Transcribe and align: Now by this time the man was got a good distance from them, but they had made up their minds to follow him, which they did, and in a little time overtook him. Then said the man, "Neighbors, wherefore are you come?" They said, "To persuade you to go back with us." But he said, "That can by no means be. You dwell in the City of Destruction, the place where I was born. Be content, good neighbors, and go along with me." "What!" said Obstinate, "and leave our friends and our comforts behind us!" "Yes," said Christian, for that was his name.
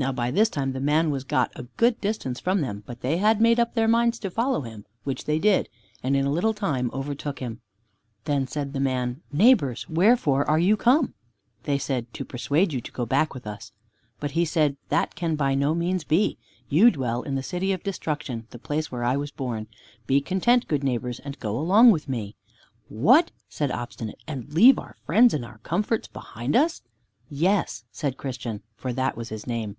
Now 0.00 0.12
by 0.12 0.30
this 0.30 0.48
time 0.48 0.74
the 0.74 0.80
man 0.80 1.10
was 1.10 1.24
got 1.24 1.50
a 1.56 1.64
good 1.76 2.00
distance 2.00 2.38
from 2.38 2.60
them, 2.60 2.84
but 2.86 3.00
they 3.00 3.16
had 3.16 3.40
made 3.40 3.58
up 3.58 3.74
their 3.74 3.88
minds 3.88 4.20
to 4.20 4.30
follow 4.30 4.60
him, 4.60 4.86
which 5.02 5.24
they 5.24 5.40
did, 5.40 5.68
and 6.04 6.14
in 6.14 6.24
a 6.24 6.30
little 6.30 6.54
time 6.54 6.88
overtook 6.94 7.40
him. 7.40 7.62
Then 8.24 8.46
said 8.46 8.72
the 8.74 8.78
man, 8.78 9.22
"Neighbors, 9.32 9.88
wherefore 9.88 10.48
are 10.48 10.60
you 10.60 10.76
come?" 10.76 11.14
They 11.64 11.78
said, 11.78 12.14
"To 12.14 12.24
persuade 12.24 12.72
you 12.72 12.80
to 12.80 12.92
go 12.92 13.06
back 13.06 13.34
with 13.34 13.44
us." 13.44 13.72
But 14.20 14.30
he 14.30 14.44
said, 14.44 14.76
"That 14.88 15.16
can 15.16 15.34
by 15.34 15.56
no 15.56 15.74
means 15.74 16.04
be. 16.04 16.38
You 16.68 16.92
dwell 16.92 17.22
in 17.22 17.34
the 17.34 17.42
City 17.42 17.72
of 17.72 17.82
Destruction, 17.82 18.46
the 18.50 18.58
place 18.60 18.92
where 18.92 19.02
I 19.02 19.16
was 19.16 19.32
born. 19.32 19.66
Be 20.06 20.20
content, 20.20 20.68
good 20.68 20.84
neighbors, 20.84 21.18
and 21.18 21.40
go 21.40 21.58
along 21.58 21.90
with 21.90 22.08
me." 22.08 22.36
"What!" 22.88 23.32
said 23.48 23.72
Obstinate, 23.72 24.20
"and 24.28 24.54
leave 24.54 24.78
our 24.78 24.94
friends 25.04 25.34
and 25.34 25.44
our 25.44 25.58
comforts 25.64 26.06
behind 26.06 26.54
us!" 26.54 26.82
"Yes," 27.28 27.82
said 27.90 28.16
Christian, 28.16 28.62
for 28.76 28.92
that 28.92 29.16
was 29.16 29.30
his 29.30 29.44
name. 29.44 29.76